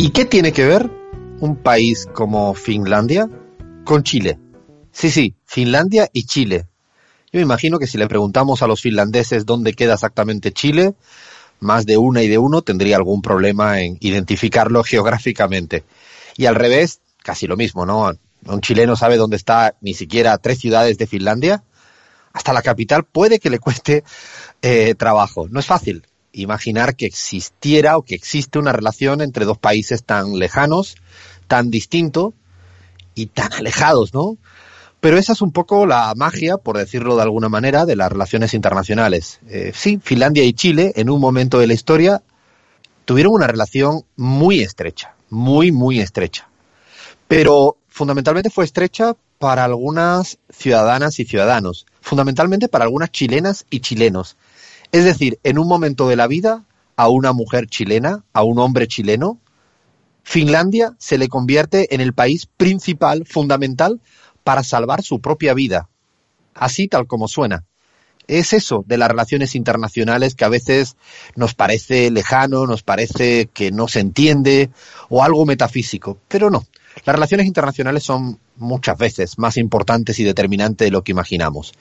¿Y 0.00 0.10
qué 0.10 0.24
tiene 0.24 0.52
que 0.52 0.64
ver 0.64 0.88
un 1.40 1.56
país 1.56 2.06
como 2.14 2.54
Finlandia 2.54 3.28
con 3.84 4.04
Chile? 4.04 4.38
Sí, 4.92 5.10
sí, 5.10 5.34
Finlandia 5.44 6.08
y 6.12 6.22
Chile. 6.22 6.66
Yo 7.32 7.40
imagino 7.40 7.80
que 7.80 7.88
si 7.88 7.98
le 7.98 8.06
preguntamos 8.06 8.62
a 8.62 8.68
los 8.68 8.80
finlandeses 8.80 9.44
dónde 9.44 9.72
queda 9.72 9.94
exactamente 9.94 10.52
Chile, 10.52 10.94
más 11.58 11.84
de 11.84 11.96
una 11.96 12.22
y 12.22 12.28
de 12.28 12.38
uno 12.38 12.62
tendría 12.62 12.94
algún 12.94 13.22
problema 13.22 13.80
en 13.80 13.96
identificarlo 13.98 14.84
geográficamente. 14.84 15.82
Y 16.36 16.46
al 16.46 16.54
revés, 16.54 17.00
casi 17.24 17.48
lo 17.48 17.56
mismo, 17.56 17.84
¿no? 17.84 18.12
Un 18.46 18.60
chileno 18.60 18.94
sabe 18.94 19.16
dónde 19.16 19.34
está 19.36 19.74
ni 19.80 19.94
siquiera 19.94 20.38
tres 20.38 20.60
ciudades 20.60 20.96
de 20.96 21.08
Finlandia. 21.08 21.64
Hasta 22.32 22.52
la 22.52 22.62
capital 22.62 23.02
puede 23.02 23.40
que 23.40 23.50
le 23.50 23.58
cueste 23.58 24.04
eh, 24.62 24.94
trabajo. 24.94 25.48
No 25.50 25.58
es 25.58 25.66
fácil 25.66 26.04
imaginar 26.42 26.96
que 26.96 27.06
existiera 27.06 27.96
o 27.96 28.02
que 28.02 28.14
existe 28.14 28.58
una 28.58 28.72
relación 28.72 29.20
entre 29.20 29.44
dos 29.44 29.58
países 29.58 30.04
tan 30.04 30.38
lejanos, 30.38 30.96
tan 31.46 31.70
distintos 31.70 32.34
y 33.14 33.26
tan 33.26 33.52
alejados, 33.52 34.14
¿no? 34.14 34.38
Pero 35.00 35.16
esa 35.16 35.32
es 35.32 35.42
un 35.42 35.52
poco 35.52 35.86
la 35.86 36.12
magia, 36.16 36.56
por 36.56 36.76
decirlo 36.76 37.16
de 37.16 37.22
alguna 37.22 37.48
manera, 37.48 37.86
de 37.86 37.94
las 37.94 38.10
relaciones 38.10 38.52
internacionales. 38.52 39.38
Eh, 39.48 39.72
sí, 39.74 40.00
Finlandia 40.02 40.42
y 40.42 40.52
Chile, 40.54 40.92
en 40.96 41.08
un 41.08 41.20
momento 41.20 41.60
de 41.60 41.68
la 41.68 41.74
historia, 41.74 42.22
tuvieron 43.04 43.32
una 43.34 43.46
relación 43.46 44.02
muy 44.16 44.60
estrecha, 44.60 45.14
muy, 45.30 45.70
muy 45.70 46.00
estrecha. 46.00 46.48
Pero 47.28 47.76
fundamentalmente 47.88 48.50
fue 48.50 48.64
estrecha 48.64 49.14
para 49.38 49.64
algunas 49.64 50.38
ciudadanas 50.50 51.20
y 51.20 51.24
ciudadanos, 51.24 51.86
fundamentalmente 52.00 52.68
para 52.68 52.84
algunas 52.84 53.12
chilenas 53.12 53.66
y 53.70 53.80
chilenos. 53.80 54.36
Es 54.92 55.04
decir, 55.04 55.38
en 55.42 55.58
un 55.58 55.68
momento 55.68 56.08
de 56.08 56.16
la 56.16 56.26
vida, 56.26 56.64
a 56.96 57.08
una 57.08 57.32
mujer 57.32 57.66
chilena, 57.66 58.24
a 58.32 58.42
un 58.42 58.58
hombre 58.58 58.88
chileno, 58.88 59.38
Finlandia 60.22 60.94
se 60.98 61.16
le 61.16 61.28
convierte 61.28 61.94
en 61.94 62.00
el 62.00 62.12
país 62.12 62.46
principal, 62.56 63.24
fundamental, 63.26 64.00
para 64.44 64.62
salvar 64.62 65.02
su 65.02 65.20
propia 65.20 65.54
vida. 65.54 65.88
Así 66.54 66.88
tal 66.88 67.06
como 67.06 67.28
suena. 67.28 67.64
Es 68.26 68.52
eso 68.52 68.84
de 68.86 68.98
las 68.98 69.08
relaciones 69.08 69.54
internacionales 69.54 70.34
que 70.34 70.44
a 70.44 70.50
veces 70.50 70.96
nos 71.34 71.54
parece 71.54 72.10
lejano, 72.10 72.66
nos 72.66 72.82
parece 72.82 73.48
que 73.54 73.70
no 73.70 73.88
se 73.88 74.00
entiende 74.00 74.70
o 75.08 75.22
algo 75.22 75.46
metafísico, 75.46 76.18
pero 76.28 76.50
no. 76.50 76.66
Las 77.04 77.14
relaciones 77.14 77.46
internacionales 77.46 78.02
son 78.02 78.38
muchas 78.56 78.98
veces 78.98 79.38
más 79.38 79.56
importantes 79.56 80.18
y 80.18 80.24
determinantes 80.24 80.86
de 80.86 80.90
lo 80.90 81.02
que 81.02 81.12
imaginamos. 81.12 81.72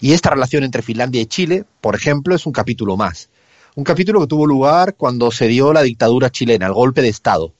Y 0.00 0.12
esta 0.12 0.30
relación 0.30 0.64
entre 0.64 0.82
Finlandia 0.82 1.20
y 1.20 1.26
Chile, 1.26 1.64
por 1.80 1.94
ejemplo, 1.94 2.34
es 2.34 2.46
un 2.46 2.52
capítulo 2.52 2.96
más. 2.96 3.30
Un 3.74 3.84
capítulo 3.84 4.20
que 4.20 4.26
tuvo 4.26 4.46
lugar 4.46 4.94
cuando 4.94 5.30
se 5.30 5.46
dio 5.46 5.72
la 5.72 5.82
dictadura 5.82 6.30
chilena, 6.30 6.66
el 6.66 6.72
golpe 6.72 7.02
de 7.02 7.08
Estado. 7.08 7.52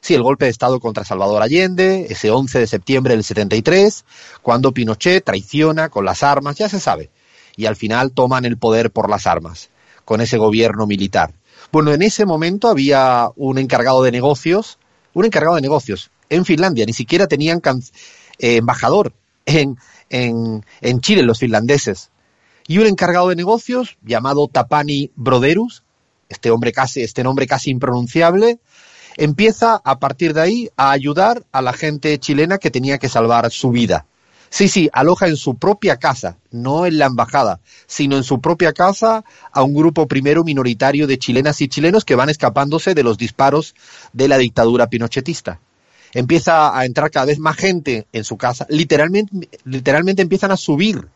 Sí, 0.00 0.14
el 0.14 0.22
golpe 0.22 0.46
de 0.46 0.50
Estado 0.50 0.80
contra 0.80 1.04
Salvador 1.04 1.42
Allende, 1.42 2.06
ese 2.10 2.30
11 2.30 2.58
de 2.58 2.66
septiembre 2.66 3.14
del 3.14 3.22
73, 3.22 4.04
cuando 4.42 4.72
Pinochet 4.72 5.24
traiciona 5.24 5.90
con 5.90 6.04
las 6.04 6.22
armas, 6.24 6.56
ya 6.56 6.68
se 6.68 6.80
sabe, 6.80 7.10
y 7.56 7.66
al 7.66 7.76
final 7.76 8.10
toman 8.10 8.44
el 8.44 8.58
poder 8.58 8.90
por 8.90 9.08
las 9.08 9.28
armas, 9.28 9.70
con 10.04 10.20
ese 10.20 10.38
gobierno 10.38 10.86
militar. 10.86 11.34
Bueno, 11.70 11.92
en 11.92 12.02
ese 12.02 12.26
momento 12.26 12.68
había 12.68 13.30
un 13.36 13.58
encargado 13.58 14.02
de 14.02 14.10
negocios, 14.10 14.78
un 15.14 15.24
encargado 15.24 15.54
de 15.54 15.62
negocios 15.62 16.10
en 16.32 16.44
Finlandia, 16.44 16.86
ni 16.86 16.92
siquiera 16.92 17.26
tenían 17.26 17.60
eh, 18.38 18.56
embajador 18.56 19.12
en, 19.46 19.78
en, 20.10 20.64
en 20.80 21.00
Chile 21.00 21.22
los 21.22 21.38
finlandeses, 21.38 22.10
y 22.66 22.78
un 22.78 22.86
encargado 22.86 23.28
de 23.28 23.36
negocios 23.36 23.98
llamado 24.02 24.48
Tapani 24.48 25.10
Broderus, 25.16 25.82
este 26.28 26.50
hombre 26.50 26.72
casi, 26.72 27.02
este 27.02 27.22
nombre 27.22 27.46
casi 27.46 27.70
impronunciable, 27.70 28.58
empieza 29.16 29.80
a 29.84 29.98
partir 29.98 30.32
de 30.32 30.40
ahí 30.40 30.70
a 30.76 30.90
ayudar 30.90 31.44
a 31.52 31.60
la 31.60 31.72
gente 31.72 32.18
chilena 32.18 32.58
que 32.58 32.70
tenía 32.70 32.98
que 32.98 33.08
salvar 33.08 33.50
su 33.50 33.70
vida. 33.70 34.06
Sí, 34.48 34.68
sí, 34.68 34.90
aloja 34.92 35.28
en 35.28 35.36
su 35.36 35.54
propia 35.54 35.96
casa, 35.96 36.36
no 36.50 36.84
en 36.84 36.98
la 36.98 37.06
embajada, 37.06 37.60
sino 37.86 38.18
en 38.18 38.22
su 38.22 38.40
propia 38.40 38.74
casa 38.74 39.24
a 39.50 39.62
un 39.62 39.72
grupo 39.72 40.06
primero 40.06 40.44
minoritario 40.44 41.06
de 41.06 41.18
chilenas 41.18 41.62
y 41.62 41.68
chilenos 41.68 42.04
que 42.04 42.16
van 42.16 42.28
escapándose 42.28 42.94
de 42.94 43.02
los 43.02 43.16
disparos 43.16 43.74
de 44.12 44.28
la 44.28 44.36
dictadura 44.36 44.88
pinochetista. 44.88 45.58
Empieza 46.14 46.76
a 46.76 46.84
entrar 46.84 47.10
cada 47.10 47.26
vez 47.26 47.38
más 47.38 47.56
gente 47.56 48.06
en 48.12 48.24
su 48.24 48.36
casa, 48.36 48.66
literalmente, 48.68 49.48
literalmente 49.64 50.22
empiezan 50.22 50.50
a 50.50 50.56
subir 50.56 51.08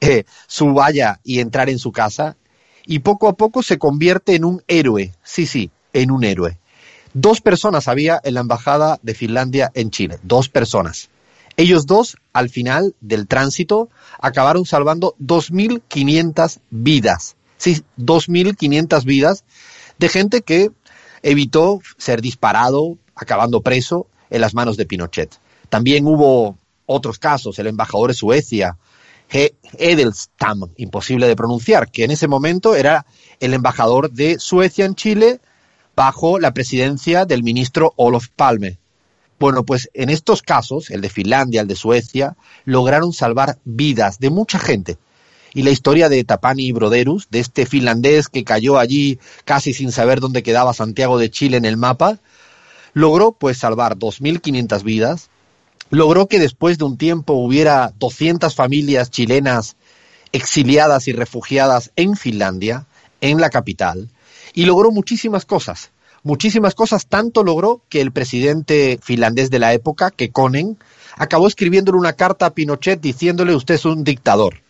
eh, 0.00 0.24
su 0.48 0.74
valla 0.74 1.20
y 1.22 1.38
entrar 1.38 1.70
en 1.70 1.78
su 1.78 1.92
casa, 1.92 2.36
y 2.84 3.00
poco 3.00 3.28
a 3.28 3.34
poco 3.34 3.62
se 3.62 3.78
convierte 3.78 4.34
en 4.34 4.44
un 4.44 4.62
héroe, 4.66 5.12
sí, 5.22 5.46
sí, 5.46 5.70
en 5.92 6.10
un 6.10 6.24
héroe. 6.24 6.58
Dos 7.14 7.40
personas 7.40 7.88
había 7.88 8.20
en 8.24 8.34
la 8.34 8.40
embajada 8.40 8.98
de 9.02 9.14
Finlandia 9.14 9.70
en 9.74 9.90
Chile, 9.90 10.18
dos 10.22 10.48
personas. 10.48 11.10
Ellos 11.56 11.86
dos, 11.86 12.16
al 12.32 12.48
final 12.48 12.94
del 13.00 13.28
tránsito, 13.28 13.90
acabaron 14.18 14.64
salvando 14.64 15.14
2.500 15.20 16.60
vidas. 16.70 17.36
Sí, 17.58 17.84
2.500 17.98 19.04
vidas 19.04 19.44
de 19.98 20.08
gente 20.08 20.42
que 20.42 20.70
evitó 21.22 21.80
ser 21.98 22.22
disparado, 22.22 22.96
acabando 23.14 23.60
preso 23.60 24.08
en 24.32 24.40
las 24.40 24.54
manos 24.54 24.76
de 24.76 24.86
Pinochet. 24.86 25.38
También 25.68 26.06
hubo 26.06 26.56
otros 26.86 27.18
casos, 27.18 27.58
el 27.58 27.68
embajador 27.68 28.10
de 28.10 28.14
Suecia, 28.14 28.76
Edelstam, 29.78 30.72
imposible 30.76 31.26
de 31.28 31.36
pronunciar, 31.36 31.90
que 31.90 32.04
en 32.04 32.10
ese 32.10 32.28
momento 32.28 32.74
era 32.74 33.06
el 33.40 33.54
embajador 33.54 34.10
de 34.10 34.38
Suecia 34.38 34.84
en 34.84 34.94
Chile, 34.94 35.40
bajo 35.94 36.38
la 36.38 36.52
presidencia 36.52 37.24
del 37.24 37.42
ministro 37.42 37.92
Olof 37.96 38.28
Palme. 38.34 38.78
Bueno, 39.38 39.64
pues 39.64 39.90
en 39.94 40.10
estos 40.10 40.42
casos, 40.42 40.90
el 40.90 41.00
de 41.00 41.10
Finlandia, 41.10 41.60
el 41.60 41.68
de 41.68 41.76
Suecia, 41.76 42.36
lograron 42.64 43.12
salvar 43.12 43.58
vidas 43.64 44.18
de 44.18 44.30
mucha 44.30 44.58
gente. 44.58 44.96
Y 45.54 45.62
la 45.62 45.70
historia 45.70 46.08
de 46.08 46.24
Tapani 46.24 46.72
Broderus, 46.72 47.28
de 47.30 47.40
este 47.40 47.66
finlandés 47.66 48.28
que 48.28 48.44
cayó 48.44 48.78
allí 48.78 49.18
casi 49.44 49.74
sin 49.74 49.92
saber 49.92 50.20
dónde 50.20 50.42
quedaba 50.42 50.72
Santiago 50.72 51.18
de 51.18 51.30
Chile 51.30 51.58
en 51.58 51.66
el 51.66 51.76
mapa, 51.76 52.20
logró 52.94 53.32
pues 53.32 53.58
salvar 53.58 53.96
2.500 53.96 54.82
vidas, 54.82 55.30
logró 55.90 56.26
que 56.26 56.38
después 56.38 56.78
de 56.78 56.84
un 56.84 56.96
tiempo 56.96 57.34
hubiera 57.34 57.92
200 57.98 58.54
familias 58.54 59.10
chilenas 59.10 59.76
exiliadas 60.32 61.08
y 61.08 61.12
refugiadas 61.12 61.92
en 61.96 62.16
Finlandia, 62.16 62.86
en 63.20 63.40
la 63.40 63.50
capital, 63.50 64.08
y 64.54 64.64
logró 64.64 64.90
muchísimas 64.90 65.44
cosas. 65.44 65.90
Muchísimas 66.24 66.74
cosas, 66.74 67.06
tanto 67.06 67.42
logró 67.42 67.82
que 67.88 68.00
el 68.00 68.12
presidente 68.12 68.98
finlandés 69.02 69.50
de 69.50 69.58
la 69.58 69.74
época, 69.74 70.10
Kekkonen, 70.10 70.78
acabó 71.16 71.48
escribiéndole 71.48 71.98
una 71.98 72.12
carta 72.12 72.46
a 72.46 72.54
Pinochet 72.54 73.00
diciéndole 73.00 73.54
usted 73.54 73.74
es 73.74 73.84
un 73.84 74.04
dictador. 74.04 74.62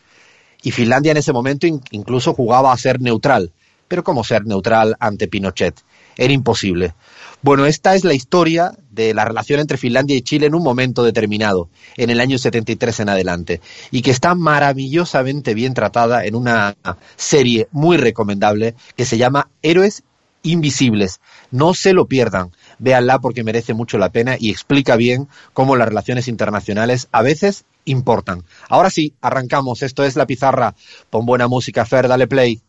Y 0.62 0.70
Finlandia 0.70 1.12
en 1.12 1.18
ese 1.18 1.32
momento 1.32 1.66
incluso 1.66 2.32
jugaba 2.34 2.72
a 2.72 2.78
ser 2.78 3.00
neutral. 3.00 3.52
Pero 3.86 4.02
¿cómo 4.02 4.24
ser 4.24 4.46
neutral 4.46 4.96
ante 4.98 5.28
Pinochet? 5.28 5.74
Era 6.16 6.32
imposible. 6.32 6.94
Bueno, 7.42 7.66
esta 7.66 7.96
es 7.96 8.04
la 8.04 8.14
historia 8.14 8.72
de 8.90 9.14
la 9.14 9.24
relación 9.24 9.58
entre 9.58 9.76
Finlandia 9.76 10.16
y 10.16 10.22
Chile 10.22 10.46
en 10.46 10.54
un 10.54 10.62
momento 10.62 11.02
determinado, 11.02 11.68
en 11.96 12.10
el 12.10 12.20
año 12.20 12.38
73 12.38 13.00
en 13.00 13.08
adelante, 13.08 13.60
y 13.90 14.02
que 14.02 14.12
está 14.12 14.36
maravillosamente 14.36 15.52
bien 15.52 15.74
tratada 15.74 16.24
en 16.24 16.36
una 16.36 16.76
serie 17.16 17.66
muy 17.72 17.96
recomendable 17.96 18.76
que 18.94 19.04
se 19.04 19.18
llama 19.18 19.48
Héroes 19.60 20.04
Invisibles. 20.44 21.20
No 21.50 21.74
se 21.74 21.92
lo 21.92 22.06
pierdan, 22.06 22.52
véanla 22.78 23.18
porque 23.18 23.44
merece 23.44 23.74
mucho 23.74 23.98
la 23.98 24.10
pena 24.10 24.36
y 24.38 24.50
explica 24.50 24.96
bien 24.96 25.28
cómo 25.52 25.76
las 25.76 25.88
relaciones 25.88 26.28
internacionales 26.28 27.08
a 27.12 27.22
veces 27.22 27.64
importan. 27.84 28.44
Ahora 28.68 28.90
sí, 28.90 29.14
arrancamos. 29.20 29.82
Esto 29.82 30.04
es 30.04 30.16
La 30.16 30.26
Pizarra. 30.26 30.74
Pon 31.10 31.26
buena 31.26 31.48
música, 31.48 31.84
Fer, 31.84 32.08
dale 32.08 32.26
play. 32.26 32.60